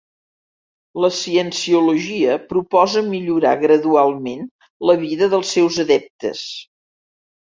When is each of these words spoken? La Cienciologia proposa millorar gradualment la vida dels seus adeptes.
La 1.03 1.09
Cienciologia 1.17 2.37
proposa 2.53 3.03
millorar 3.11 3.53
gradualment 3.67 4.45
la 4.91 4.97
vida 5.03 5.29
dels 5.35 5.53
seus 5.59 5.79
adeptes. 5.85 6.43